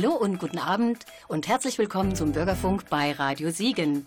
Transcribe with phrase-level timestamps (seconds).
[0.00, 4.06] Hallo und guten Abend und herzlich willkommen zum Bürgerfunk bei Radio Siegen.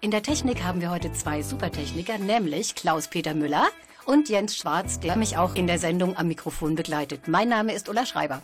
[0.00, 3.66] In der Technik haben wir heute zwei Supertechniker, nämlich Klaus-Peter Müller
[4.06, 7.28] und Jens Schwarz, der mich auch in der Sendung am Mikrofon begleitet.
[7.28, 8.40] Mein Name ist Ulla Schreiber.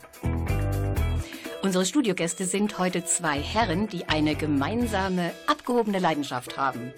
[1.62, 6.92] Unsere Studiogäste sind heute zwei Herren, die eine gemeinsame, abgehobene Leidenschaft haben.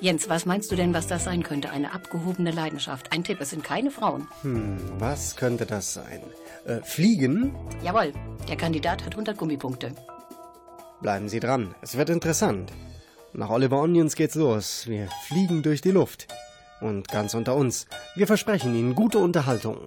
[0.00, 1.70] Jens, was meinst du denn, was das sein könnte?
[1.70, 3.12] Eine abgehobene Leidenschaft.
[3.12, 4.28] Ein Tipp, es sind keine Frauen.
[4.42, 6.20] Hm, was könnte das sein?
[6.66, 7.54] Äh, fliegen?
[7.82, 8.12] Jawohl,
[8.46, 9.92] der Kandidat hat 100 Gummipunkte.
[11.00, 12.72] Bleiben Sie dran, es wird interessant.
[13.32, 14.86] Nach Oliver Onions geht's los.
[14.86, 16.26] Wir fliegen durch die Luft.
[16.82, 19.78] Und ganz unter uns, wir versprechen Ihnen gute Unterhaltung.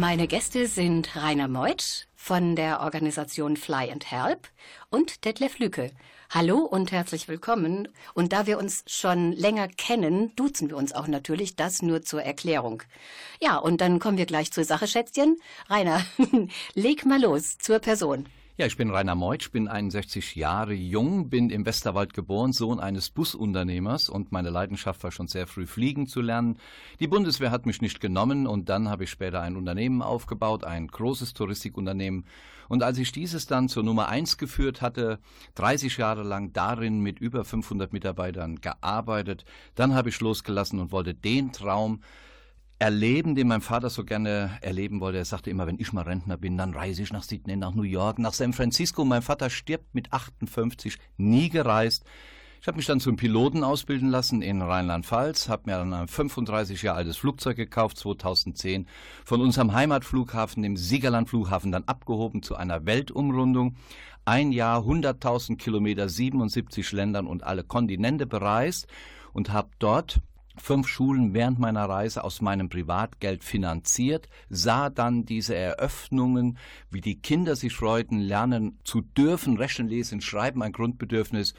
[0.00, 4.48] Meine Gäste sind Rainer Meuth von der Organisation Fly and Help
[4.88, 5.90] und Detlef Lücke.
[6.30, 7.86] Hallo und herzlich willkommen.
[8.14, 12.22] Und da wir uns schon länger kennen, duzen wir uns auch natürlich, das nur zur
[12.22, 12.82] Erklärung.
[13.42, 15.36] Ja, und dann kommen wir gleich zur Sache, Schätzchen.
[15.68, 16.02] Rainer,
[16.74, 18.26] leg mal los zur Person.
[18.60, 23.08] Ja, ich bin Rainer Meutsch, bin 61 Jahre jung, bin im Westerwald geboren, Sohn eines
[23.08, 26.58] Busunternehmers und meine Leidenschaft war schon sehr früh fliegen zu lernen.
[26.98, 30.88] Die Bundeswehr hat mich nicht genommen und dann habe ich später ein Unternehmen aufgebaut, ein
[30.88, 32.26] großes Touristikunternehmen.
[32.68, 35.20] Und als ich dieses dann zur Nummer eins geführt hatte,
[35.54, 41.14] 30 Jahre lang darin mit über 500 Mitarbeitern gearbeitet, dann habe ich losgelassen und wollte
[41.14, 42.02] den Traum
[42.80, 45.18] erleben, den mein Vater so gerne erleben wollte.
[45.18, 47.82] Er sagte immer, wenn ich mal Rentner bin, dann reise ich nach Sydney, nach New
[47.82, 49.04] York, nach San Francisco.
[49.04, 52.04] Mein Vater stirbt mit 58, nie gereist.
[52.62, 56.82] Ich habe mich dann zum Piloten ausbilden lassen in Rheinland-Pfalz, habe mir dann ein 35
[56.82, 58.86] Jahre altes Flugzeug gekauft, 2010,
[59.24, 63.76] von unserem Heimatflughafen, dem Siegerland-Flughafen, dann abgehoben zu einer Weltumrundung.
[64.24, 68.86] Ein Jahr, 100.000 Kilometer, 77 Ländern und alle Kontinente bereist
[69.32, 70.20] und habe dort
[70.60, 76.58] fünf Schulen während meiner Reise aus meinem Privatgeld finanziert, sah dann diese Eröffnungen,
[76.90, 81.54] wie die Kinder sich freuten, lernen zu dürfen, rechnen, lesen, schreiben, ein Grundbedürfnis.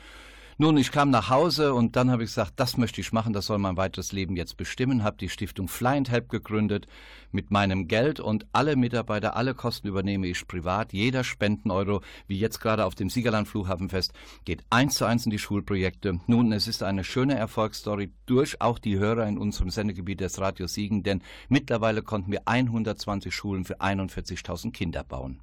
[0.58, 3.46] Nun, ich kam nach Hause und dann habe ich gesagt, das möchte ich machen, das
[3.46, 6.88] soll mein weiteres Leben jetzt bestimmen, habe die Stiftung Fly and Help gegründet
[7.32, 10.94] mit meinem Geld und alle Mitarbeiter, alle Kosten übernehme ich privat.
[10.94, 14.14] Jeder Spendeneuro, wie jetzt gerade auf dem Siegerland Flughafenfest,
[14.46, 16.20] geht eins zu eins in die Schulprojekte.
[16.28, 20.68] Nun, es ist eine schöne Erfolgsstory durch auch die Hörer in unserem Sendegebiet des Radio
[20.68, 25.40] Siegen, denn mittlerweile konnten wir 120 Schulen für 41.000 Kinder bauen.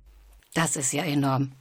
[0.55, 1.53] Das ist ja enorm.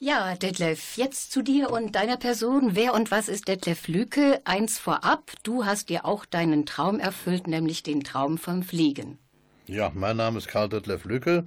[0.00, 2.74] Ja, Detlef, jetzt zu dir und deiner Person.
[2.74, 4.40] Wer und was ist Detlef Lücke?
[4.44, 9.18] Eins vorab, du hast dir auch deinen Traum erfüllt, nämlich den Traum vom Fliegen.
[9.66, 11.44] Ja, mein Name ist Karl Detlef Lücke.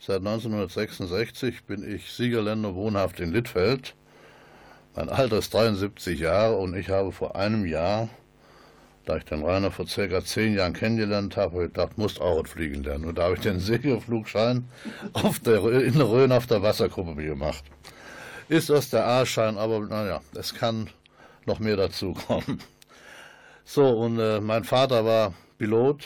[0.00, 3.94] Seit 1966 bin ich Siegerländer wohnhaft in Littfeld.
[4.96, 8.08] Mein Alter ist 73 Jahre und ich habe vor einem Jahr,
[9.04, 13.04] da ich den Rainer vor circa zehn Jahren kennengelernt habe, gedacht, musst auch fliegen lernen.
[13.04, 14.68] Und da habe ich den Segelflugschein
[15.12, 17.64] auf der, in der Rhön auf der Wassergruppe gemacht.
[18.48, 20.90] Ist das der A-Schein, aber naja, es kann
[21.46, 22.60] noch mehr dazu kommen.
[23.64, 26.04] So, und äh, mein Vater war Pilot,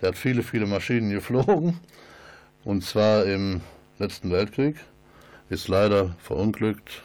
[0.00, 1.80] der hat viele, viele Maschinen geflogen,
[2.64, 3.60] und zwar im
[3.98, 4.76] letzten Weltkrieg,
[5.48, 7.02] ist leider verunglückt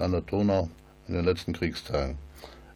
[0.00, 0.68] an der Donau
[1.06, 2.18] in den letzten Kriegstagen.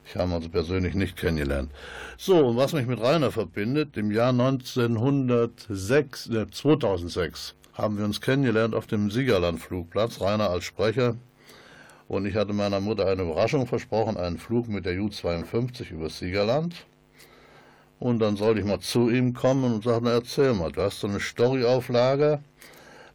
[0.08, 1.70] Ich habe also persönlich nicht kennengelernt.
[2.16, 8.22] So, und was mich mit Rainer verbindet, im Jahr 1906, äh, 2006 haben wir uns
[8.22, 11.16] kennengelernt auf dem Siegerland-Flugplatz, Rainer als Sprecher.
[12.08, 16.74] Und ich hatte meiner Mutter eine Überraschung versprochen, einen Flug mit der Ju-52 übers Siegerland.
[18.00, 21.06] Und dann sollte ich mal zu ihm kommen und sagen, erzähl mal, du hast so
[21.06, 22.40] eine Storyauflage.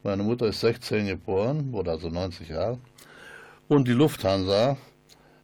[0.04, 2.78] Meine Mutter ist 16 geboren, wurde also 90 Jahre.
[3.68, 4.78] Und die Lufthansa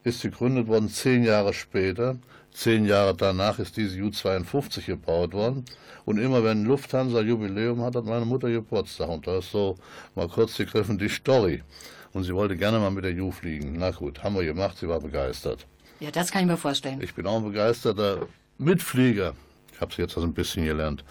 [0.04, 2.18] ist gegründet worden zehn Jahre später.
[2.52, 5.66] Zehn Jahre danach ist diese Ju-52 gebaut worden.
[6.06, 9.10] Und immer wenn Lufthansa Jubiläum hat, hat meine Mutter Geburtstag.
[9.10, 9.76] Und da ist so
[10.16, 11.64] mal kurz gegriffen die Story.
[12.14, 13.76] Und sie wollte gerne mal mit der Ju fliegen.
[13.78, 15.68] Na gut, haben wir gemacht, sie war begeistert.
[16.00, 17.02] Ja, das kann ich mir vorstellen.
[17.02, 19.34] Ich bin auch ein begeisterter Mitflieger.
[19.74, 21.04] Ich habe es jetzt also ein bisschen gelernt.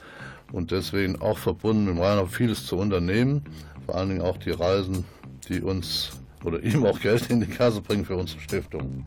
[0.51, 3.45] Und deswegen auch verbunden mit Rainer vieles zu unternehmen.
[3.87, 5.05] Vor allen Dingen auch die Reisen,
[5.49, 6.11] die uns
[6.45, 9.05] oder ihm auch Geld in die Kasse bringen für unsere Stiftung.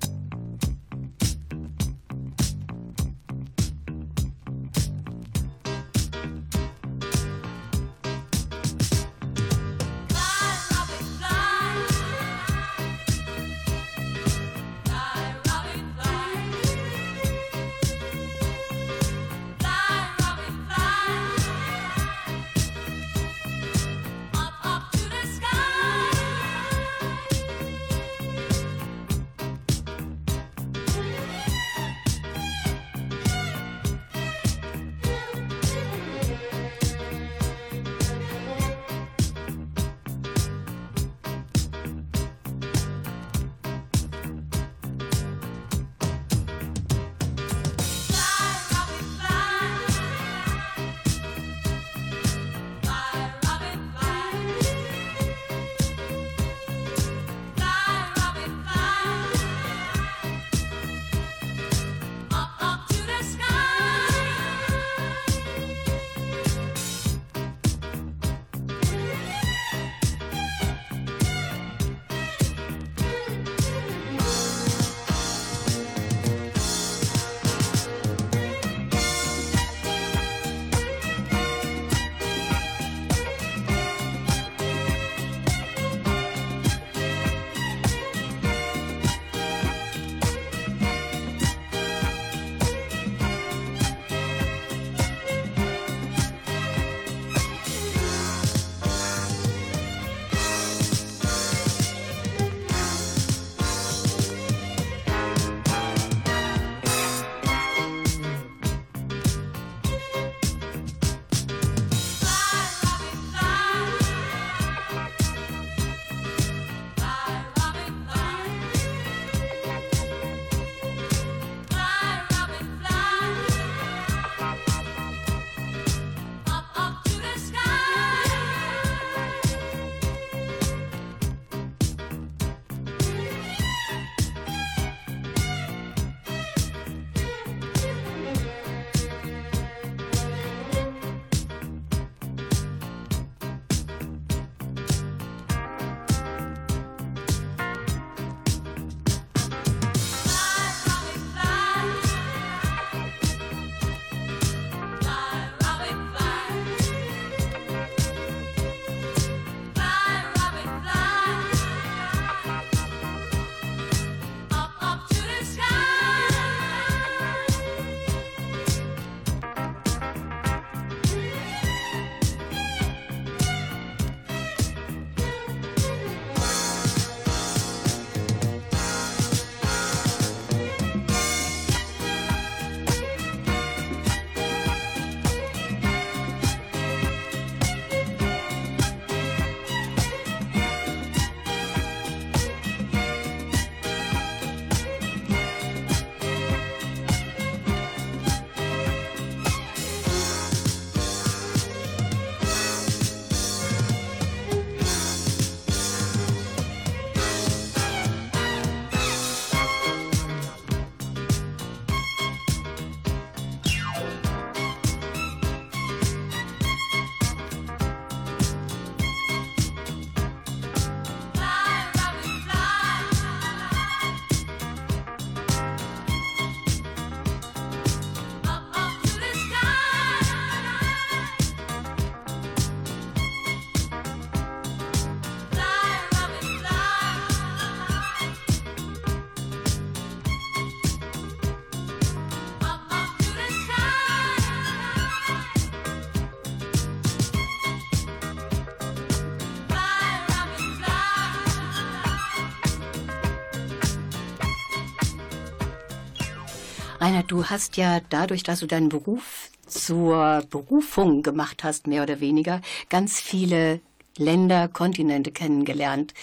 [257.32, 262.62] Du hast ja dadurch, dass du deinen Beruf zur Berufung gemacht hast, mehr oder weniger,
[262.90, 263.80] ganz viele
[264.18, 266.14] Länder, Kontinente kennengelernt.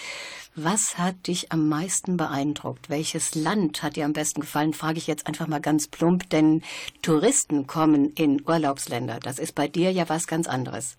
[0.53, 2.89] Was hat dich am meisten beeindruckt?
[2.89, 4.73] Welches Land hat dir am besten gefallen?
[4.73, 6.61] Frage ich jetzt einfach mal ganz plump, denn
[7.01, 9.19] Touristen kommen in Urlaubsländer.
[9.19, 10.97] Das ist bei dir ja was ganz anderes.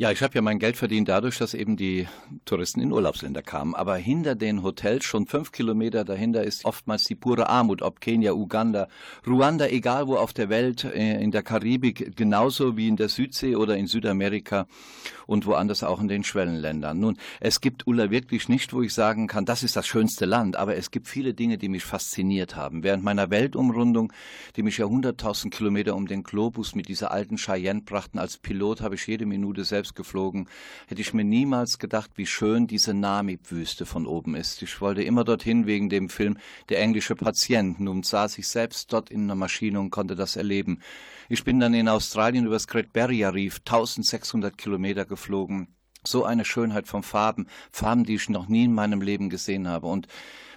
[0.00, 2.08] Ja, ich habe ja mein Geld verdient dadurch, dass eben die
[2.46, 3.74] Touristen in Urlaubsländer kamen.
[3.74, 7.82] Aber hinter den Hotels, schon fünf Kilometer dahinter, ist oftmals die pure Armut.
[7.82, 8.88] Ob Kenia, Uganda,
[9.26, 13.56] Ruanda, egal wo auf der Welt, äh, in der Karibik, genauso wie in der Südsee
[13.56, 14.66] oder in Südamerika
[15.26, 16.98] und woanders auch in den Schwellenländern.
[16.98, 20.56] Nun, es gibt Ulla wirklich nicht, wo ich sagen kann, das ist das schönste Land.
[20.56, 22.82] Aber es gibt viele Dinge, die mich fasziniert haben.
[22.82, 24.14] Während meiner Weltumrundung,
[24.56, 28.80] die mich ja 100.000 Kilometer um den Globus mit dieser alten Cheyenne brachten, als Pilot
[28.80, 30.48] habe ich jede Minute selbst geflogen,
[30.88, 34.62] hätte ich mir niemals gedacht, wie schön diese Namib-Wüste von oben ist.
[34.62, 36.36] Ich wollte immer dorthin wegen dem Film
[36.68, 37.80] Der englische Patient.
[37.80, 40.80] Nun saß ich selbst dort in einer Maschine und konnte das erleben.
[41.28, 45.68] Ich bin dann in Australien übers Great Barrier Reef 1600 Kilometer geflogen.
[46.04, 49.86] So eine Schönheit von Farben, Farben, die ich noch nie in meinem Leben gesehen habe.
[49.86, 50.06] Und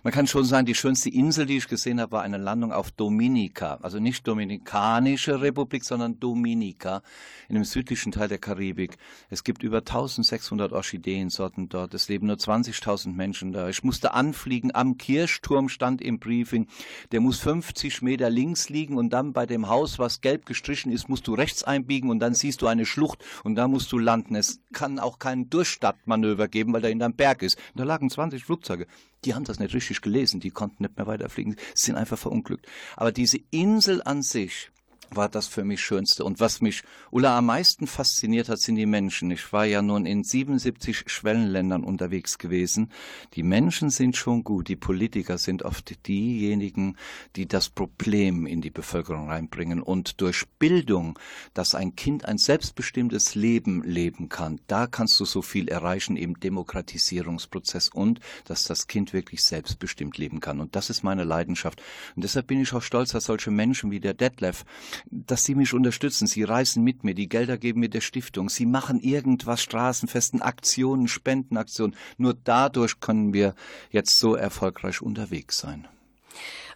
[0.03, 2.91] man kann schon sagen, die schönste Insel, die ich gesehen habe, war eine Landung auf
[2.91, 3.79] Dominica.
[3.81, 7.01] Also nicht Dominikanische Republik, sondern Dominica
[7.47, 8.97] in dem südlichen Teil der Karibik.
[9.29, 11.93] Es gibt über 1600 Orchideensorten dort.
[11.93, 13.69] Es leben nur 20.000 Menschen da.
[13.69, 14.75] Ich musste anfliegen.
[14.75, 16.67] Am Kirchturm stand im Briefing,
[17.13, 21.07] der muss 50 Meter links liegen und dann bei dem Haus, was gelb gestrichen ist,
[21.07, 24.35] musst du rechts einbiegen und dann siehst du eine Schlucht und da musst du landen.
[24.35, 27.55] Es kann auch kein Durchstartmanöver geben, weil da in einem Berg ist.
[27.73, 28.85] Und da lagen 20 Flugzeuge
[29.25, 32.67] die haben das nicht richtig gelesen, die konnten nicht mehr weiterfliegen, sind einfach verunglückt.
[32.95, 34.71] Aber diese Insel an sich,
[35.11, 36.23] war das für mich Schönste.
[36.23, 39.31] Und was mich Ulla am meisten fasziniert hat, sind die Menschen.
[39.31, 42.91] Ich war ja nun in 77 Schwellenländern unterwegs gewesen.
[43.33, 44.67] Die Menschen sind schon gut.
[44.67, 46.97] Die Politiker sind oft diejenigen,
[47.35, 49.81] die das Problem in die Bevölkerung reinbringen.
[49.81, 51.19] Und durch Bildung,
[51.53, 56.39] dass ein Kind ein selbstbestimmtes Leben leben kann, da kannst du so viel erreichen im
[56.39, 60.59] Demokratisierungsprozess und dass das Kind wirklich selbstbestimmt leben kann.
[60.59, 61.81] Und das ist meine Leidenschaft.
[62.15, 64.65] Und deshalb bin ich auch stolz, dass solche Menschen wie der Detlef
[65.09, 66.27] dass Sie mich unterstützen.
[66.27, 68.49] Sie reisen mit mir, die Gelder geben mir der Stiftung.
[68.49, 71.95] Sie machen irgendwas, Straßenfesten, Aktionen, Spendenaktionen.
[72.17, 73.55] Nur dadurch können wir
[73.91, 75.87] jetzt so erfolgreich unterwegs sein.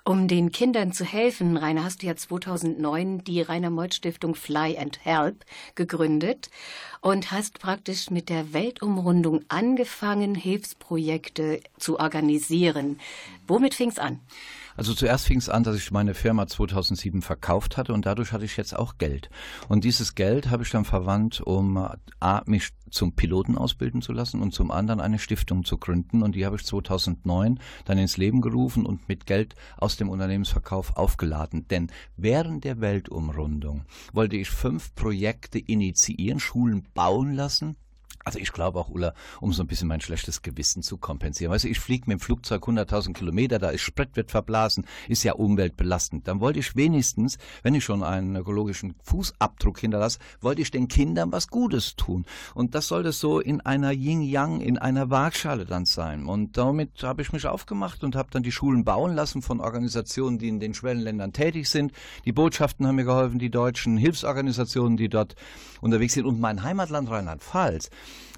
[0.07, 4.77] Um den Kindern zu helfen, Rainer, hast du ja 2009 die Rainer Meuth Stiftung Fly
[4.77, 5.43] and Help
[5.75, 6.49] gegründet
[7.01, 13.01] und hast praktisch mit der Weltumrundung angefangen, Hilfsprojekte zu organisieren.
[13.47, 14.21] Womit fing es an?
[14.77, 18.45] Also zuerst fing es an, dass ich meine Firma 2007 verkauft hatte und dadurch hatte
[18.45, 19.29] ich jetzt auch Geld.
[19.67, 21.77] Und dieses Geld habe ich dann verwandt, um
[22.19, 26.21] A, mich zum Piloten ausbilden zu lassen und zum anderen eine Stiftung zu gründen.
[26.21, 30.95] Und die habe ich 2009 dann ins Leben gerufen und mit Geld aus dem Unternehmensverkauf
[30.95, 31.67] aufgeladen.
[31.67, 37.77] Denn während der Weltumrundung wollte ich fünf Projekte initiieren, Schulen bauen lassen,
[38.27, 41.53] also ich glaube auch, Ulla, um so ein bisschen mein schlechtes Gewissen zu kompensieren.
[41.53, 45.23] Weißt du, ich fliege mit dem Flugzeug 100.000 Kilometer, da ist Sprit, wird verblasen, ist
[45.23, 46.27] ja umweltbelastend.
[46.27, 51.31] Dann wollte ich wenigstens, wenn ich schon einen ökologischen Fußabdruck hinterlasse, wollte ich den Kindern
[51.31, 52.25] was Gutes tun.
[52.53, 56.25] Und das sollte so in einer Yin-Yang, in einer Waagschale dann sein.
[56.25, 60.37] Und damit habe ich mich aufgemacht und habe dann die Schulen bauen lassen von Organisationen,
[60.37, 61.93] die in den Schwellenländern tätig sind.
[62.25, 65.35] Die Botschaften haben mir geholfen, die deutschen Hilfsorganisationen, die dort
[65.79, 66.25] unterwegs sind.
[66.25, 67.89] Und mein Heimatland Rheinland-Pfalz,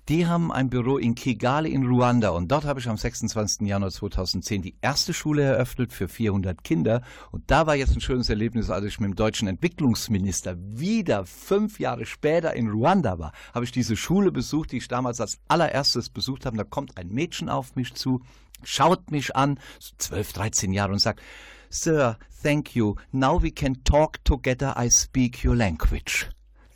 [0.08, 3.68] die haben ein Büro in Kigali in Ruanda und dort habe ich am 26.
[3.68, 8.30] Januar 2010 die erste Schule eröffnet für 400 Kinder und da war jetzt ein schönes
[8.30, 13.66] Erlebnis, als ich mit dem deutschen Entwicklungsminister wieder fünf Jahre später in Ruanda war, habe
[13.66, 16.58] ich diese Schule besucht, die ich damals als allererstes besucht habe.
[16.58, 18.22] Da kommt ein Mädchen auf mich zu,
[18.64, 21.22] schaut mich an, so 12, 13 Jahre und sagt,
[21.70, 22.96] Sir, thank you.
[23.12, 24.74] Now we can talk together.
[24.76, 26.28] I speak your language.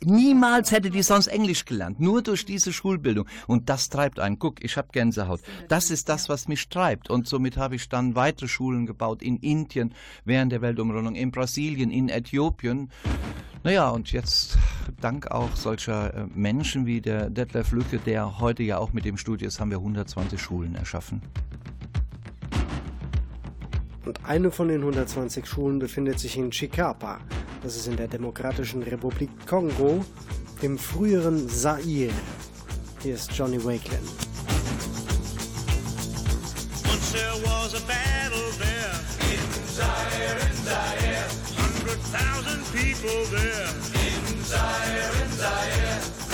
[0.02, 3.26] Niemals hätte die sonst Englisch gelernt, nur durch diese Schulbildung.
[3.46, 4.38] Und das treibt einen.
[4.38, 5.40] Guck, ich habe Gänsehaut.
[5.68, 7.10] Das ist das, was mich treibt.
[7.10, 11.90] Und somit habe ich dann weitere Schulen gebaut in Indien während der Weltumrundung, in Brasilien,
[11.90, 12.90] in Äthiopien.
[13.62, 14.58] Naja, und jetzt
[15.00, 19.16] dank auch solcher äh, Menschen wie der Detlef Lücke, der heute ja auch mit dem
[19.16, 21.22] Studio ist, haben wir 120 Schulen erschaffen.
[24.04, 27.20] Und eine von den 120 Schulen befindet sich in Chikapa.
[27.62, 30.04] Das ist in der Demokratischen Republik Kongo,
[30.62, 32.12] dem früheren Zaire.
[33.02, 34.02] Hier ist Johnny Wakeland.
[36.86, 38.94] Once there was a battle there
[39.32, 39.40] in
[39.74, 41.24] Zaire, in Zaire.
[41.56, 46.33] Hundred thousand people there in Zaire, in Zaire.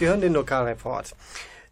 [0.00, 1.14] Sie hören den Lokalreport.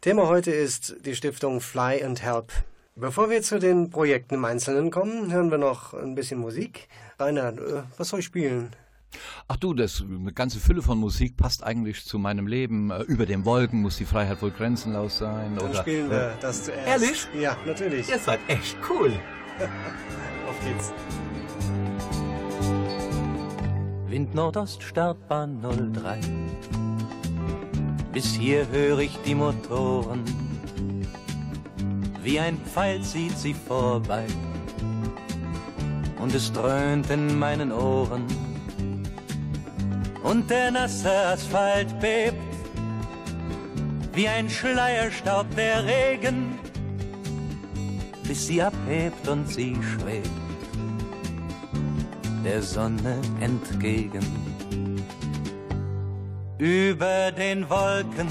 [0.03, 2.53] Thema heute ist die Stiftung Fly and Help.
[2.95, 6.88] Bevor wir zu den Projekten im Einzelnen kommen, hören wir noch ein bisschen Musik.
[7.19, 8.69] Reinhard, äh, was soll ich spielen?
[9.49, 12.91] Ach du, das eine ganze Fülle von Musik passt eigentlich zu meinem Leben.
[12.91, 15.57] Äh, Über den Wolken muss die Freiheit wohl grenzenlos sein.
[15.57, 16.87] Dann oder, spielen wir das zuerst.
[16.87, 17.29] Ehrlich?
[17.41, 18.11] Ja, natürlich.
[18.11, 19.11] Ihr seid echt cool.
[20.47, 20.93] Auf geht's.
[24.07, 26.21] Wind Nordost Startbahn 03.
[28.19, 30.25] Bis hier höre ich die Motoren.
[32.21, 34.27] Wie ein Pfeil zieht sie vorbei.
[36.21, 38.27] Und es dröhnt in meinen Ohren.
[40.25, 42.43] Und der nasse Asphalt bebt.
[44.15, 46.59] Wie ein Schleierstaub der Regen.
[48.27, 50.29] Bis sie abhebt und sie schwebt
[52.45, 54.58] der Sonne entgegen.
[56.59, 58.27] Über den Wolken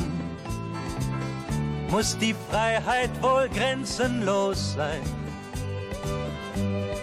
[1.89, 4.99] muss die Freiheit wohl grenzenlos sein.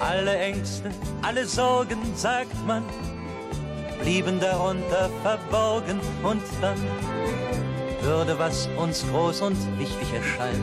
[0.00, 0.90] Alle Ängste,
[1.22, 2.82] alle Sorgen, sagt man,
[4.02, 6.76] blieben darunter verborgen und dann
[8.02, 10.60] würde, was uns groß und wichtig erscheint,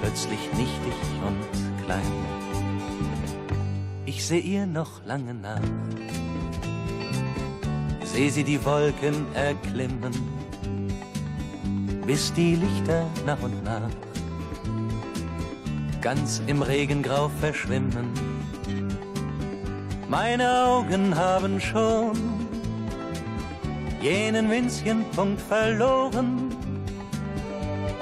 [0.00, 0.94] plötzlich nichtig
[1.26, 2.12] und klein.
[4.04, 5.60] Ich seh ihr noch lange nach,
[8.16, 10.14] seh sie die Wolken erklimmen,
[12.06, 13.90] bis die Lichter nach und nach
[16.00, 18.08] ganz im Regengrau verschwimmen.
[20.08, 22.16] Meine Augen haben schon
[24.00, 26.48] jenen winzigen Punkt verloren,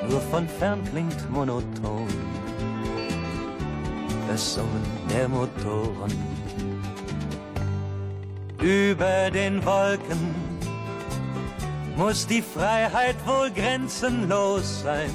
[0.08, 2.06] nur von fern klingt monoton
[4.28, 6.33] das Summen der Motoren.
[8.64, 10.34] Über den Wolken
[11.96, 15.10] muss die Freiheit wohl grenzenlos sein.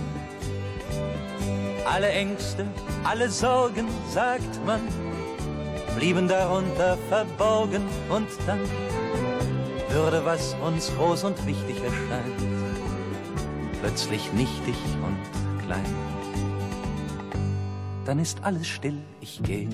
[1.84, 2.68] Alle Ängste,
[3.04, 4.82] alle Sorgen, sagt man,
[5.98, 8.60] blieben darunter verborgen und dann
[9.90, 12.42] würde, was uns groß und wichtig erscheint,
[13.82, 16.20] plötzlich nichtig und klein
[18.10, 19.68] dann ist alles still, ich geh.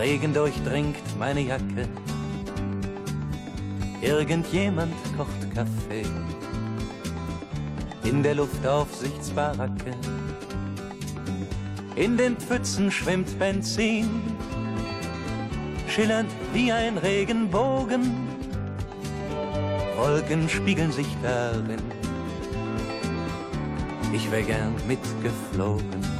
[0.00, 1.86] Regen durchdringt meine Jacke,
[4.00, 6.06] irgendjemand kocht Kaffee.
[8.04, 9.92] In der Luftaufsichtsbaracke,
[11.96, 14.08] In den Pfützen schwimmt Benzin,
[15.86, 18.26] schillernd wie ein Regenbogen.
[19.98, 21.82] Wolken spiegeln sich darin.
[24.14, 26.19] Ich wär gern mitgeflogen.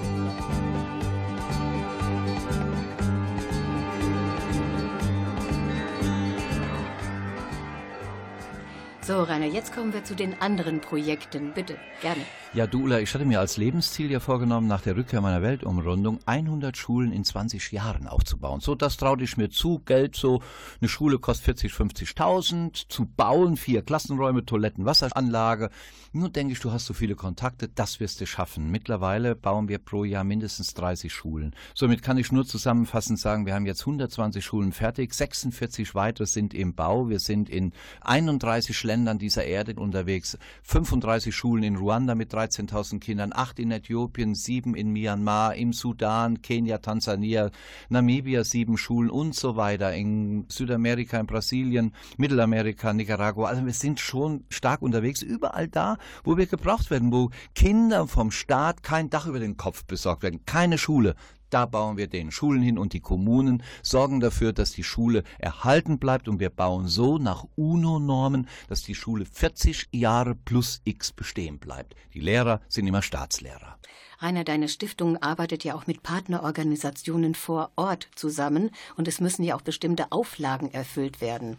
[9.11, 11.51] So, Rainer, jetzt kommen wir zu den anderen Projekten.
[11.53, 12.21] Bitte, gerne.
[12.53, 16.77] Ja, Dula, ich hatte mir als Lebensziel ja vorgenommen, nach der Rückkehr meiner Weltumrundung 100
[16.77, 18.61] Schulen in 20 Jahren aufzubauen.
[18.61, 19.79] So, das traute ich mir zu.
[19.79, 20.41] Geld so,
[20.79, 25.69] eine Schule kostet 40, 50.000 zu bauen, vier Klassenräume, Toiletten, Wasseranlage.
[26.13, 28.69] Nun denke ich, du hast so viele Kontakte, das wirst du schaffen.
[28.69, 31.55] Mittlerweile bauen wir pro Jahr mindestens 30 Schulen.
[31.73, 36.53] Somit kann ich nur zusammenfassend sagen, wir haben jetzt 120 Schulen fertig, 46 weitere sind
[36.53, 37.07] im Bau.
[37.07, 37.71] Wir sind in
[38.01, 44.35] 31 Ländern dieser Erde unterwegs, 35 Schulen in Ruanda mit 13.000 Kindern, acht in Äthiopien,
[44.35, 47.51] sieben in Myanmar, im Sudan, Kenia, Tansania,
[47.89, 53.49] Namibia sieben Schulen und so weiter, in Südamerika, in Brasilien, Mittelamerika, Nicaragua.
[53.49, 58.31] Also wir sind schon stark unterwegs, überall da, wo wir gebraucht werden, wo Kinder vom
[58.31, 61.15] Staat kein Dach über den Kopf besorgt werden, keine Schule.
[61.51, 65.99] Da bauen wir den Schulen hin und die Kommunen sorgen dafür, dass die Schule erhalten
[65.99, 71.59] bleibt und wir bauen so nach UNO-Normen, dass die Schule 40 Jahre plus X bestehen
[71.59, 71.93] bleibt.
[72.13, 73.77] Die Lehrer sind immer Staatslehrer.
[74.19, 79.55] Rainer, deine Stiftung arbeitet ja auch mit Partnerorganisationen vor Ort zusammen und es müssen ja
[79.55, 81.57] auch bestimmte Auflagen erfüllt werden.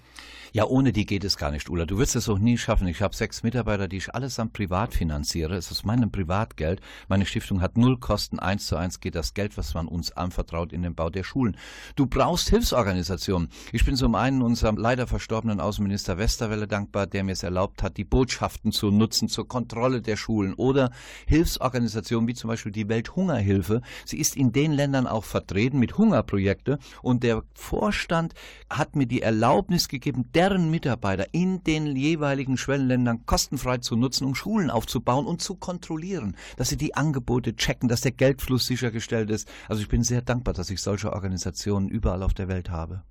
[0.55, 1.87] Ja, ohne die geht es gar nicht, Ulla.
[1.87, 2.87] Du wirst es auch nie schaffen.
[2.87, 5.57] Ich habe sechs Mitarbeiter, die ich allesamt privat finanziere.
[5.57, 6.83] Es ist meinem Privatgeld.
[7.09, 8.38] Meine Stiftung hat null Kosten.
[8.38, 11.57] Eins zu eins geht das Geld, was man uns anvertraut, in den Bau der Schulen.
[11.97, 13.49] Du brauchst Hilfsorganisationen.
[13.73, 17.97] Ich bin zum einen unserem leider verstorbenen Außenminister Westerwelle dankbar, der mir es erlaubt hat,
[17.97, 20.91] die Botschaften zu nutzen zur Kontrolle der Schulen oder
[21.27, 23.81] Hilfsorganisationen wie zum Beispiel die Welthungerhilfe.
[24.05, 28.35] Sie ist in den Ländern auch vertreten mit Hungerprojekte und der Vorstand
[28.69, 34.35] hat mir die Erlaubnis gegeben, deren Mitarbeiter in den jeweiligen Schwellenländern kostenfrei zu nutzen, um
[34.35, 39.48] Schulen aufzubauen und zu kontrollieren, dass sie die Angebote checken, dass der Geldfluss sichergestellt ist.
[39.68, 43.05] Also ich bin sehr dankbar, dass ich solche Organisationen überall auf der Welt habe.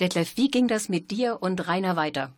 [0.00, 2.32] Detlef, wie ging das mit dir und Rainer weiter?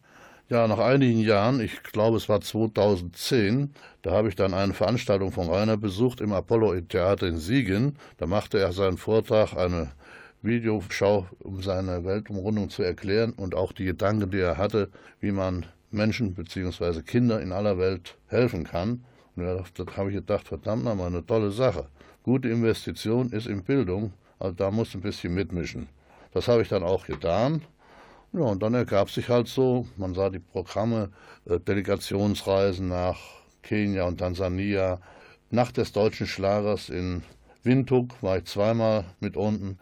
[0.50, 5.32] Ja, nach einigen Jahren, ich glaube es war 2010, da habe ich dann eine Veranstaltung
[5.32, 7.96] von Rainer besucht im Apollo-Theater in Siegen.
[8.18, 9.88] Da machte er seinen Vortrag, eine
[10.42, 14.88] Videoschau, um seine Weltumrundung zu erklären und auch die Gedanken, die er hatte,
[15.20, 17.02] wie man Menschen bzw.
[17.02, 19.04] Kinder in aller Welt helfen kann.
[19.36, 19.64] Und da
[19.96, 21.88] habe ich gedacht, verdammt nochmal, eine tolle Sache.
[22.22, 25.88] Gute Investition ist in Bildung, also da muss ein bisschen mitmischen.
[26.32, 27.62] Das habe ich dann auch getan.
[28.32, 31.10] Ja, und dann ergab sich halt so, man sah die Programme,
[31.46, 33.18] äh, Delegationsreisen nach
[33.62, 35.00] Kenia und Tansania.
[35.50, 37.22] Nacht des deutschen Schlagers in
[37.62, 39.78] Windhoek war ich zweimal mit unten.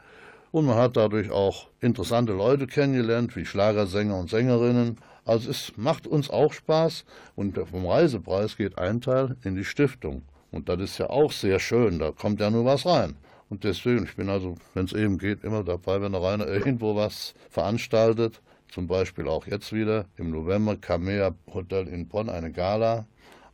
[0.56, 4.96] Und man hat dadurch auch interessante Leute kennengelernt, wie Schlagersänger und Sängerinnen.
[5.26, 10.22] Also es macht uns auch Spaß und vom Reisepreis geht ein Teil in die Stiftung.
[10.50, 13.16] Und das ist ja auch sehr schön, da kommt ja nur was rein.
[13.50, 16.96] Und deswegen, ich bin also, wenn es eben geht, immer dabei, wenn der Rainer irgendwo
[16.96, 18.40] was veranstaltet.
[18.70, 23.04] Zum Beispiel auch jetzt wieder im November Kamea Hotel in Bonn eine Gala.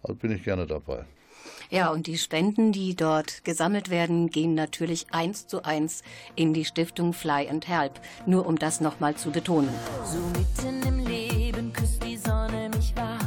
[0.04, 1.04] Also bin ich gerne dabei.
[1.70, 6.02] Ja, und die Spenden, die dort gesammelt werden, gehen natürlich eins zu eins
[6.36, 8.00] in die Stiftung Fly and Help.
[8.26, 9.70] Nur um das nochmal zu betonen.
[10.04, 13.21] So mitten im Leben küsst die Sonne mich wach.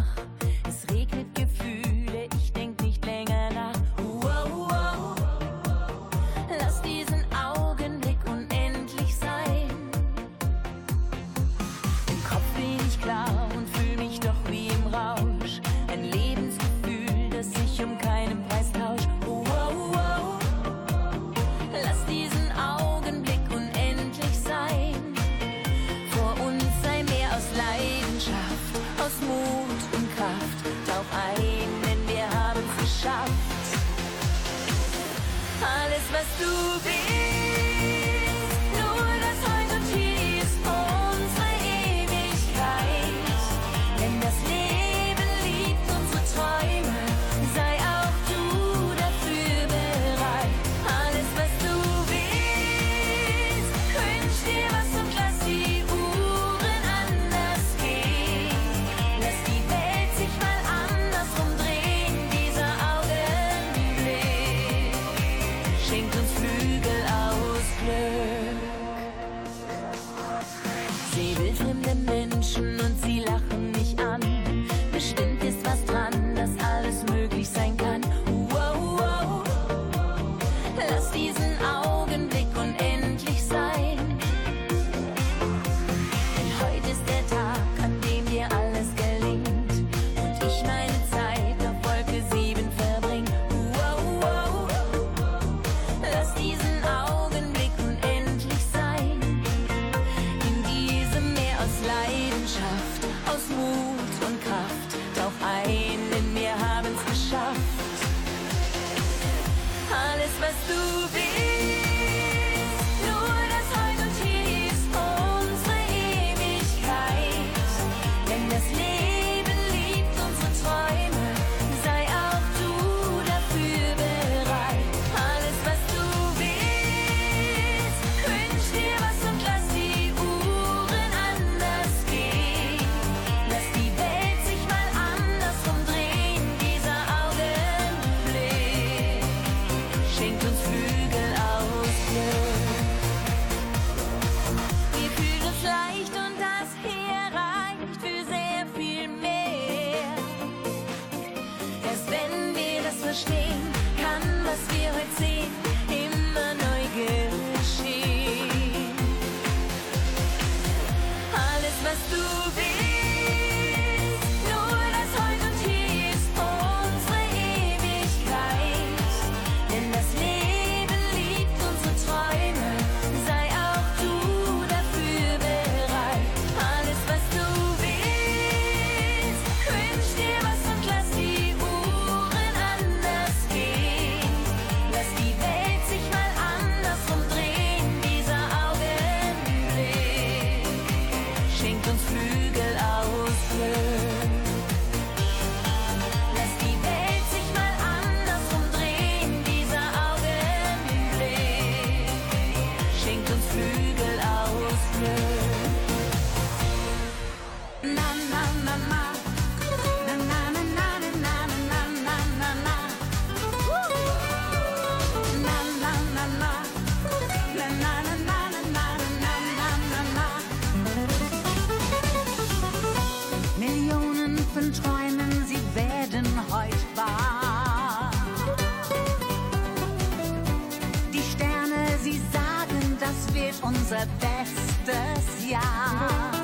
[233.66, 236.35] Unser bestes Jahr.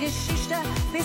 [0.00, 0.54] Geschichte
[0.92, 1.04] bis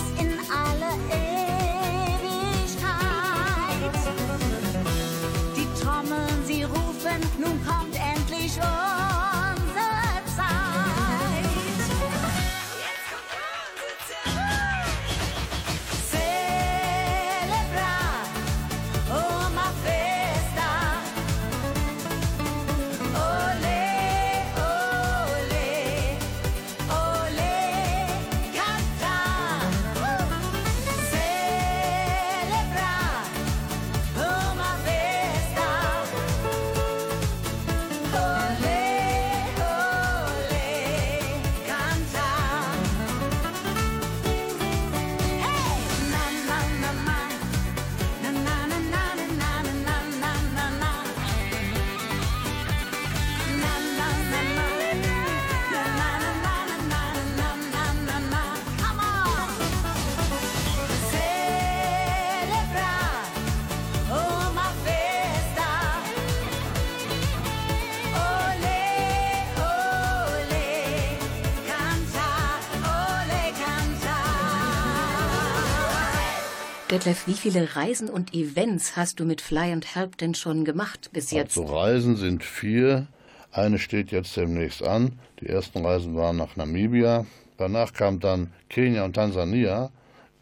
[76.96, 81.10] Detlef, wie viele Reisen und Events hast du mit Fly and Help denn schon gemacht
[81.12, 81.58] bis jetzt?
[81.58, 83.06] Also Reisen sind vier.
[83.52, 85.18] Eine steht jetzt demnächst an.
[85.40, 87.26] Die ersten Reisen waren nach Namibia.
[87.58, 89.90] Danach kam dann Kenia und Tansania.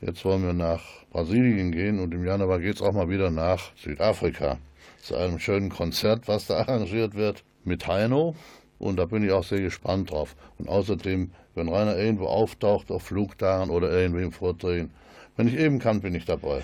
[0.00, 3.72] Jetzt wollen wir nach Brasilien gehen und im Januar geht es auch mal wieder nach
[3.74, 4.58] Südafrika.
[5.02, 8.36] Zu einem schönen Konzert, was da arrangiert wird mit Heino.
[8.78, 10.36] Und da bin ich auch sehr gespannt drauf.
[10.58, 14.92] Und außerdem, wenn Rainer irgendwo auftaucht auf Flugtagen oder irgendwem vordrehen,
[15.36, 16.62] wenn ich eben kann, bin ich dabei.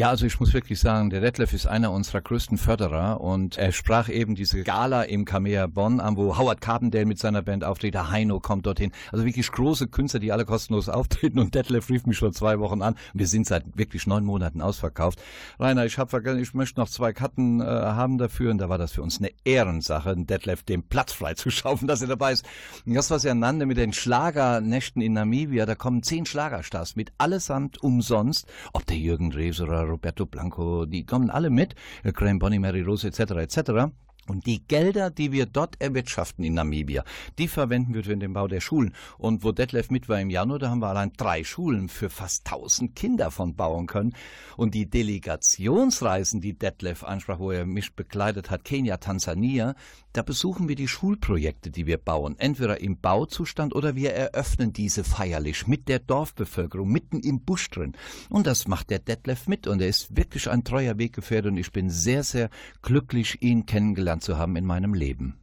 [0.00, 3.70] Ja, also ich muss wirklich sagen, der Detlef ist einer unserer größten Förderer und er
[3.70, 7.92] sprach eben diese Gala im Kamea Bonn an, wo Howard Carpendale mit seiner Band auftritt,
[7.92, 8.92] der Heino kommt dorthin.
[9.12, 12.80] Also wirklich große Künstler, die alle kostenlos auftreten und Detlef rief mich schon zwei Wochen
[12.80, 15.20] an wir sind seit wirklich neun Monaten ausverkauft.
[15.58, 18.78] Rainer, ich habe vergessen, ich möchte noch zwei Karten äh, haben dafür und da war
[18.78, 22.46] das für uns eine Ehrensache, Detlef den Platz frei zu schaffen, dass er dabei ist.
[22.86, 27.12] Und das, was er nannte mit den Schlagernächten in Namibia, da kommen zehn Schlagerstars mit
[27.18, 32.38] allesamt umsonst, ob der Jürgen Drews oder Roberto Blanco, die kommen alle mit, äh, Graham
[32.38, 33.32] Bonnie, Mary Rose etc.
[33.32, 33.90] etc.
[34.30, 37.02] Und die Gelder, die wir dort erwirtschaften in Namibia,
[37.38, 38.94] die verwenden wir für den Bau der Schulen.
[39.18, 42.46] Und wo Detlef mit war im Januar, da haben wir allein drei Schulen für fast
[42.46, 44.14] 1000 Kinder von bauen können.
[44.56, 49.74] Und die Delegationsreisen, die Detlef ansprach, wo er mich begleitet hat, Kenia, Tansania,
[50.12, 52.36] da besuchen wir die Schulprojekte, die wir bauen.
[52.38, 57.94] Entweder im Bauzustand oder wir eröffnen diese feierlich mit der Dorfbevölkerung, mitten im Busch drin.
[58.28, 59.66] Und das macht der Detlef mit.
[59.66, 61.48] Und er ist wirklich ein treuer Weggefährte.
[61.48, 62.50] Und ich bin sehr, sehr
[62.82, 65.38] glücklich, ihn kennengelernt zu haben in meinem Leben.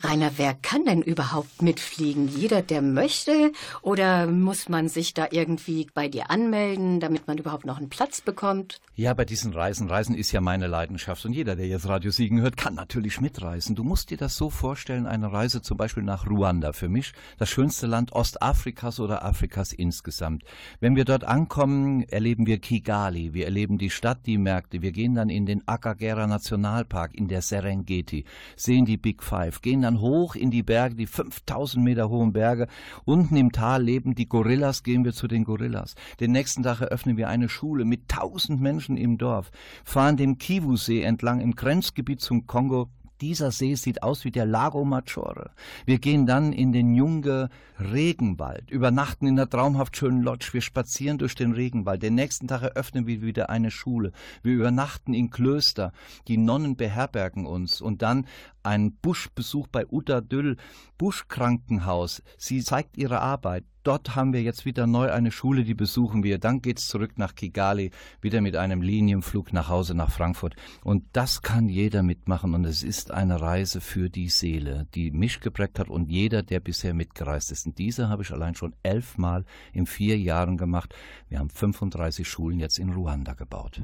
[0.00, 2.28] Rainer, wer kann denn überhaupt mitfliegen?
[2.28, 3.50] Jeder, der möchte?
[3.82, 8.20] Oder muss man sich da irgendwie bei dir anmelden, damit man überhaupt noch einen Platz
[8.20, 8.80] bekommt?
[8.94, 12.40] Ja, bei diesen Reisen, Reisen ist ja meine Leidenschaft und jeder, der jetzt Radio Siegen
[12.40, 13.74] hört, kann natürlich mitreisen.
[13.74, 17.48] Du musst dir das so vorstellen, eine Reise zum Beispiel nach Ruanda, für mich das
[17.48, 20.44] schönste Land Ostafrikas oder Afrikas insgesamt.
[20.78, 25.14] Wenn wir dort ankommen, erleben wir Kigali, wir erleben die Stadt, die Märkte, wir gehen
[25.14, 28.24] dann in den Akagera Nationalpark, in der Serengeti,
[28.56, 32.66] sehen die Big Five, gehen dann hoch in die Berge, die 5000 Meter hohen Berge.
[33.06, 35.94] Unten im Tal leben die Gorillas, gehen wir zu den Gorillas.
[36.20, 39.50] Den nächsten Tag eröffnen wir eine Schule mit 1000 Menschen im Dorf,
[39.84, 42.88] fahren dem Kivu-See entlang im Grenzgebiet zum Kongo
[43.20, 45.50] dieser See sieht aus wie der Lago Maggiore.
[45.86, 47.48] Wir gehen dann in den Junge
[47.80, 52.02] Regenwald, übernachten in der traumhaft schönen Lodge, wir spazieren durch den Regenwald.
[52.02, 54.12] Den nächsten Tag eröffnen wir wieder eine Schule.
[54.42, 55.92] Wir übernachten in Klöster.
[56.28, 58.26] Die Nonnen beherbergen uns und dann
[58.68, 60.58] ein Buschbesuch bei Uta Düll,
[60.98, 62.22] Buschkrankenhaus.
[62.36, 63.64] Sie zeigt ihre Arbeit.
[63.82, 66.38] Dort haben wir jetzt wieder neu eine Schule, die besuchen wir.
[66.38, 67.90] Dann geht's zurück nach Kigali,
[68.20, 70.54] wieder mit einem Linienflug nach Hause nach Frankfurt.
[70.84, 75.40] Und das kann jeder mitmachen und es ist eine Reise für die Seele, die mich
[75.40, 77.64] geprägt hat und jeder, der bisher mitgereist ist.
[77.64, 80.94] Und diese habe ich allein schon elfmal in vier Jahren gemacht.
[81.30, 83.80] Wir haben 35 Schulen jetzt in Ruanda gebaut.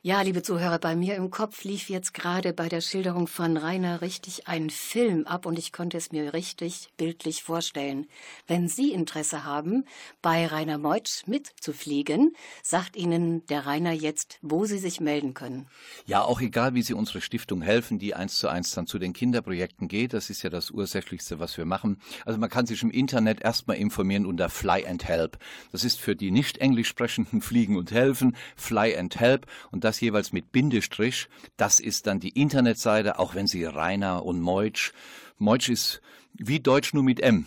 [0.00, 4.00] Ja, liebe Zuhörer, bei mir im Kopf lief jetzt gerade bei der Schilderung von Rainer
[4.00, 8.06] richtig ein Film ab und ich konnte es mir richtig bildlich vorstellen.
[8.46, 9.84] Wenn Sie Interesse haben,
[10.22, 12.32] bei Rainer Meutsch mitzufliegen,
[12.62, 15.66] sagt Ihnen der Rainer jetzt, wo Sie sich melden können.
[16.06, 19.12] Ja, auch egal, wie Sie unsere Stiftung helfen, die eins zu eins dann zu den
[19.12, 20.12] Kinderprojekten geht.
[20.12, 22.00] Das ist ja das Ursächlichste, was wir machen.
[22.24, 25.38] Also man kann sich im Internet erstmal informieren unter Fly and Help.
[25.72, 30.00] Das ist für die nicht englisch sprechenden Fliegen und Helfen, Fly and Help und das
[30.00, 31.28] jeweils mit Bindestrich.
[31.56, 34.92] Das ist dann die Internetseite, auch wenn Sie Rainer und Meutsch.
[35.38, 36.00] Meutsch ist
[36.34, 37.46] wie Deutsch nur mit M.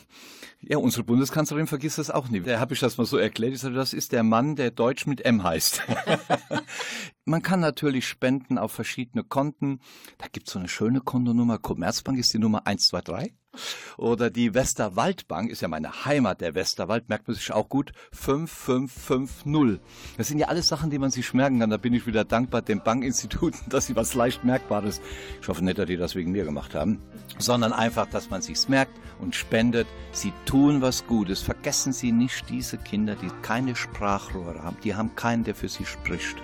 [0.64, 2.46] Ja, unsere Bundeskanzlerin vergisst das auch nicht.
[2.46, 3.54] Da habe ich das mal so erklärt.
[3.54, 5.82] Ich sage, das ist der Mann, der Deutsch mit M heißt.
[7.26, 9.80] Man kann natürlich spenden auf verschiedene Konten.
[10.20, 11.58] Da gibt es so eine schöne Kontonummer.
[11.58, 13.34] Commerzbank ist die Nummer 123.
[13.98, 19.82] Oder die Westerwaldbank ist ja meine Heimat, der Westerwald, merkt man sich auch gut, 5550.
[20.18, 21.70] Das sind ja alles Sachen, die man sich merken kann.
[21.70, 25.02] Da bin ich wieder dankbar den Bankinstituten, dass sie was leicht Merkbares,
[25.42, 27.00] ich hoffe nicht, dass die das wegen mir gemacht haben,
[27.40, 29.88] sondern einfach, dass man sich's merkt und spendet.
[30.12, 31.42] Sie tun was Gutes.
[31.42, 34.78] Vergessen Sie nicht diese Kinder, die keine Sprachrohre haben.
[34.84, 36.38] Die haben keinen, der für sie spricht.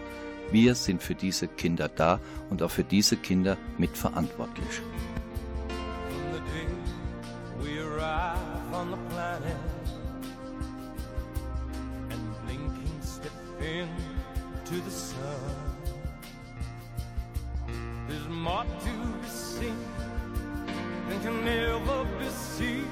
[0.51, 2.19] Wir sind für diese Kinder da
[2.49, 4.81] und auch für diese Kinder mitverantwortlich.
[14.89, 15.17] Sun,
[18.07, 19.96] there's more to be seen
[21.07, 22.87] than can ever be seen,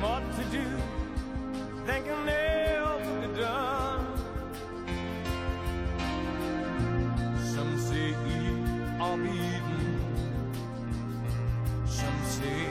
[0.00, 0.64] more to do
[1.86, 4.06] than can ever be done.
[7.54, 9.86] Some say eat or be eaten.
[11.86, 12.68] Some say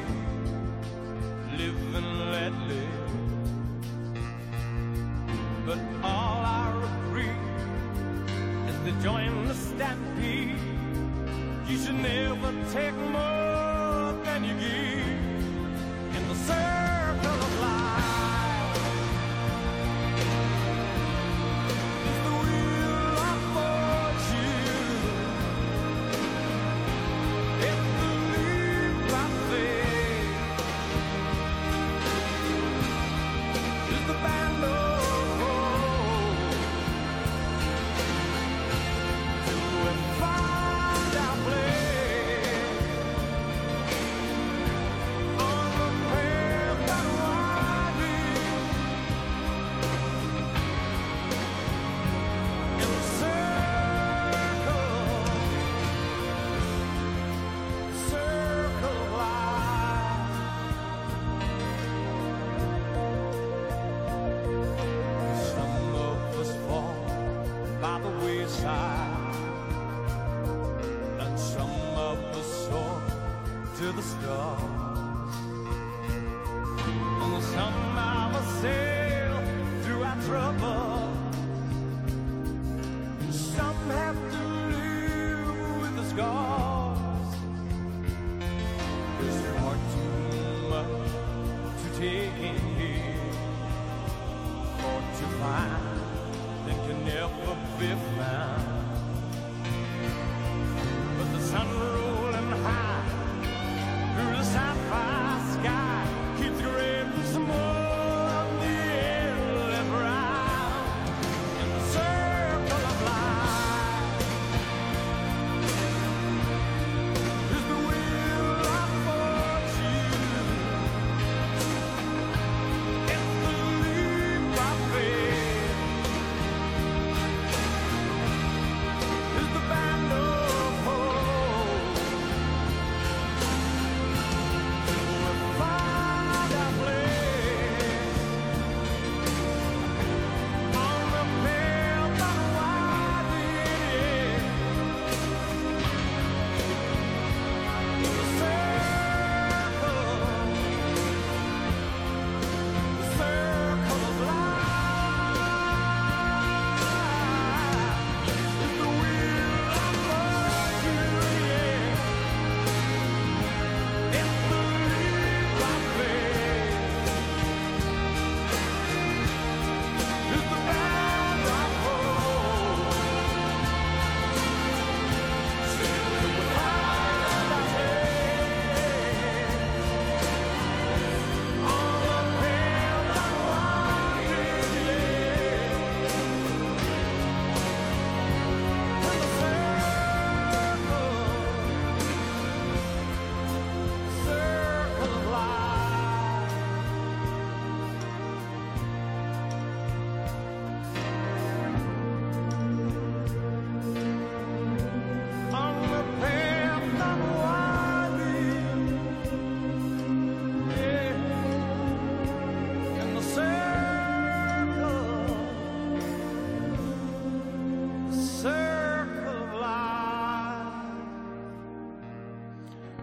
[1.57, 3.07] live and let live.
[5.65, 6.67] But all I
[7.07, 7.39] agree
[8.69, 10.59] is to join the stampede.
[11.67, 13.66] You should never take more
[14.39, 14.86] than you give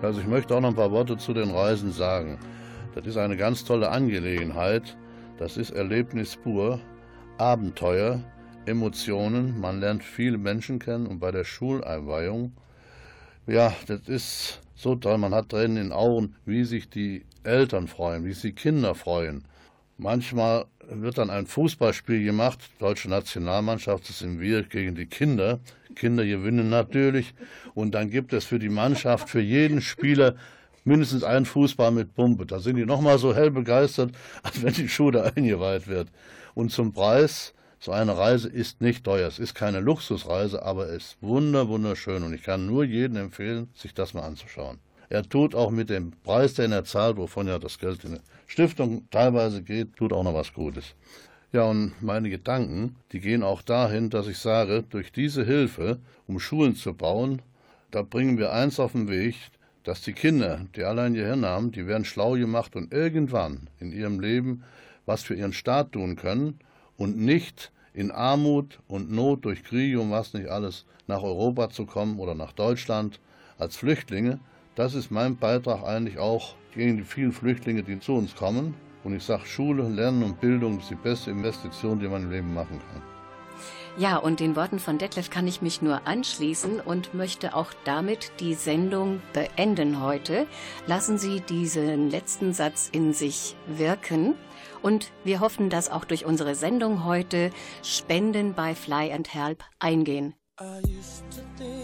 [0.04, 2.38] Also ich möchte auch noch ein paar Worte zu den Reisen sagen.
[2.94, 4.96] Das ist eine ganz tolle Angelegenheit.
[5.38, 6.78] Das ist Erlebnis pur,
[7.38, 8.20] Abenteuer,
[8.66, 9.58] Emotionen.
[9.58, 12.52] Man lernt viele Menschen kennen und bei der Schuleinweihung,
[13.46, 15.16] ja, das ist so toll.
[15.16, 18.94] Man hat Tränen in den Augen, wie sich die Eltern freuen, wie sich die Kinder
[18.94, 19.44] freuen.
[19.96, 25.60] Manchmal wird dann ein Fußballspiel gemacht, deutsche Nationalmannschaft ist im Wir gegen die Kinder.
[25.94, 27.34] Kinder gewinnen natürlich
[27.74, 30.36] und dann gibt es für die Mannschaft, für jeden Spieler
[30.84, 32.46] mindestens einen Fußball mit Pumpe.
[32.46, 36.08] Da sind die nochmal so hell begeistert, als wenn die Schule eingeweiht wird.
[36.54, 39.28] Und zum Preis, so eine Reise ist nicht teuer.
[39.28, 43.68] Es ist keine Luxusreise, aber es ist wunder, wunderschön und ich kann nur jedem empfehlen,
[43.74, 44.78] sich das mal anzuschauen.
[45.10, 48.20] Er tut auch mit dem Preis, den er zahlt, wovon ja das Geld in eine
[48.46, 50.94] Stiftung teilweise geht, tut auch noch was Gutes.
[51.54, 56.40] Ja, und meine Gedanken, die gehen auch dahin, dass ich sage, durch diese Hilfe, um
[56.40, 57.42] Schulen zu bauen,
[57.92, 59.36] da bringen wir eins auf den Weg,
[59.84, 63.92] dass die Kinder, die allein ihr Hirn haben, die werden schlau gemacht und irgendwann in
[63.92, 64.64] ihrem Leben
[65.06, 66.58] was für ihren Staat tun können
[66.96, 71.86] und nicht in Armut und Not durch Kriege und was nicht alles nach Europa zu
[71.86, 73.20] kommen oder nach Deutschland
[73.58, 74.40] als Flüchtlinge,
[74.74, 78.74] das ist mein Beitrag eigentlich auch gegen die vielen Flüchtlinge, die zu uns kommen.
[79.04, 82.54] Und ich sage, Schule, Lernen und Bildung ist die beste Investition, die man im Leben
[82.54, 83.02] machen kann.
[83.96, 88.32] Ja, und den Worten von Detlef kann ich mich nur anschließen und möchte auch damit
[88.40, 90.48] die Sendung beenden heute.
[90.88, 94.34] Lassen Sie diesen letzten Satz in sich wirken.
[94.82, 97.50] Und wir hoffen, dass auch durch unsere Sendung heute
[97.84, 100.34] Spenden bei Fly and Help eingehen.
[100.60, 101.83] I used to think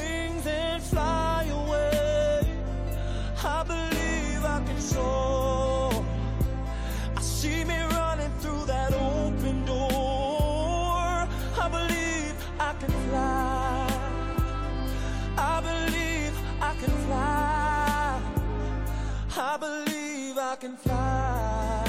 [20.61, 21.83] can fly.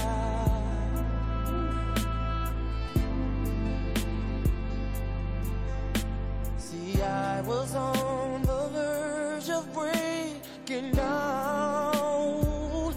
[6.57, 12.95] See, I was on the verge of breaking down.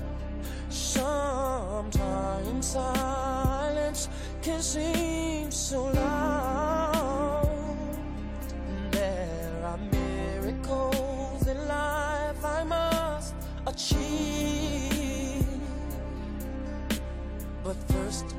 [0.69, 4.07] Sometimes silence
[4.41, 5.05] can seem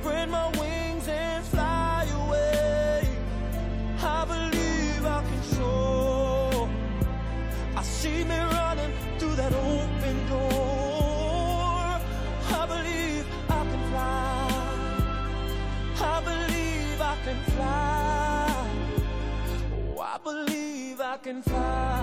[0.00, 3.06] Spread my wings and fly away.
[4.02, 6.70] I believe I can soar.
[7.76, 12.00] I see me running through that open door.
[12.60, 14.48] I believe I can fly.
[16.00, 18.66] I believe I can fly.
[19.74, 21.99] Oh, I believe I can fly.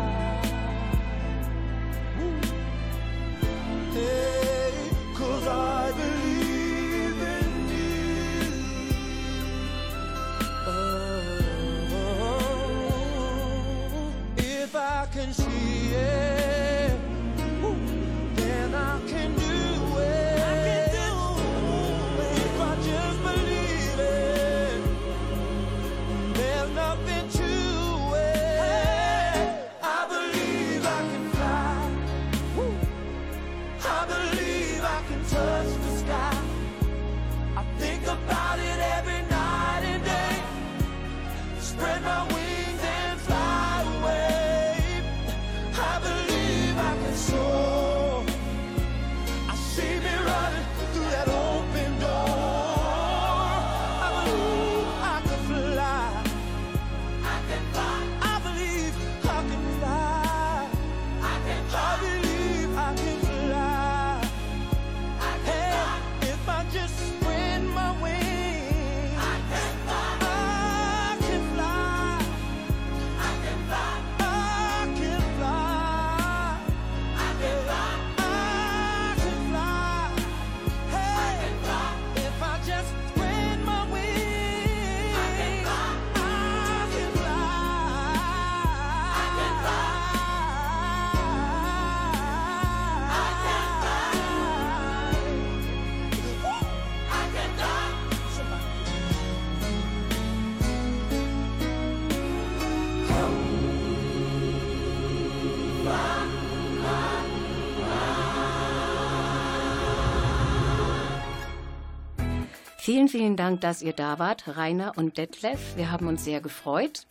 [112.98, 115.60] Vielen, vielen Dank, dass ihr da wart, Rainer und Detlef.
[115.76, 117.06] Wir haben uns sehr gefreut.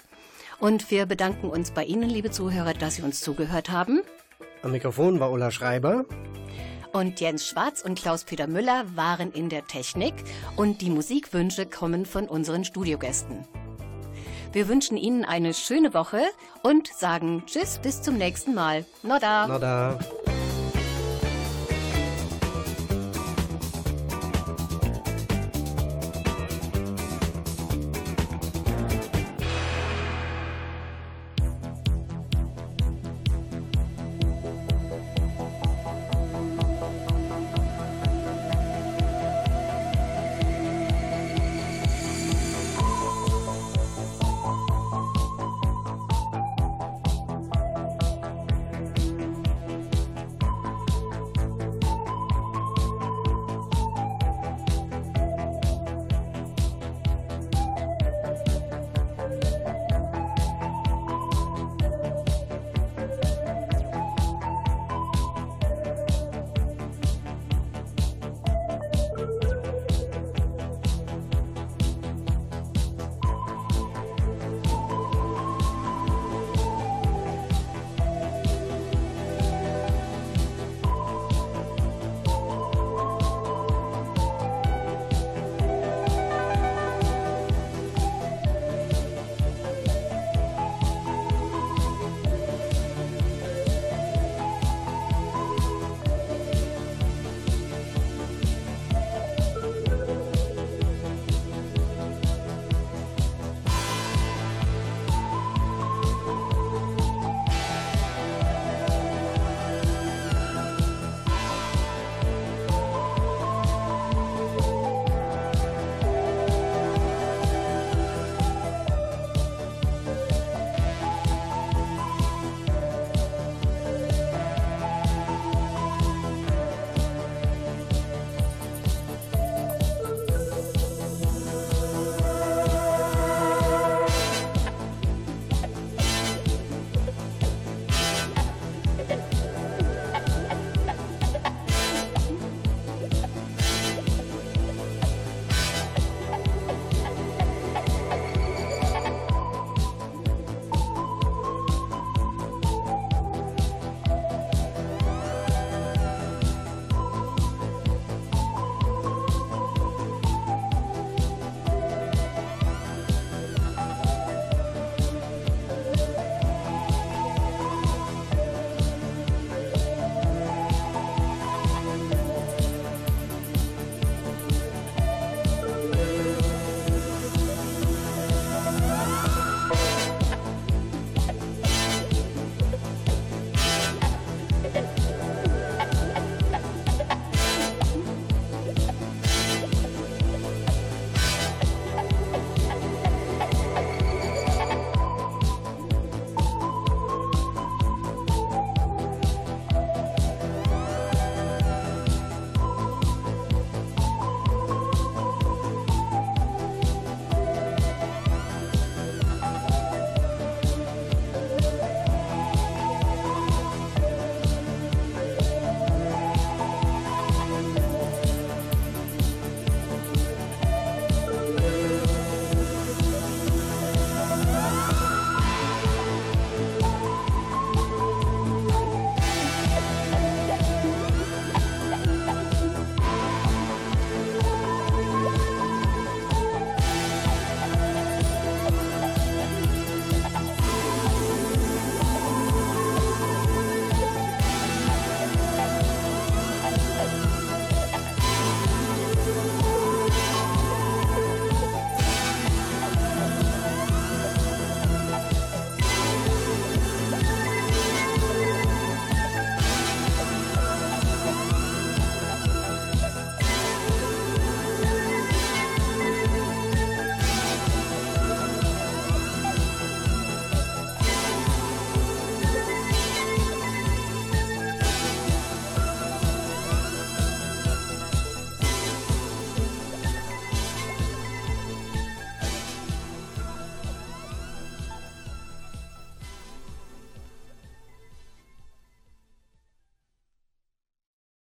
[0.59, 4.03] Und wir bedanken uns bei Ihnen, liebe Zuhörer, dass Sie uns zugehört haben.
[4.64, 6.05] Am Mikrofon war Ulla Schreiber.
[6.93, 10.14] Und Jens Schwarz und Klaus-Peter Müller waren in der Technik
[10.57, 13.47] und die Musikwünsche kommen von unseren Studiogästen.
[14.51, 16.22] Wir wünschen Ihnen eine schöne Woche
[16.64, 18.84] und sagen Tschüss bis zum nächsten Mal.
[19.05, 19.47] Noda!
[19.47, 19.99] Na da.